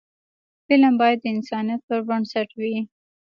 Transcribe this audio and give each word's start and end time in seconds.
فلم 0.67 0.93
باید 1.01 1.19
د 1.21 1.25
انسانیت 1.35 1.81
پر 1.87 1.99
بنسټ 2.07 2.49
وي 2.59 2.77